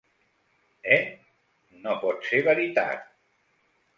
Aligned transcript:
Eh?: 0.95 1.03
no 1.83 1.95
pot 2.05 2.25
ser 2.31 2.41
veritat! 2.49 3.07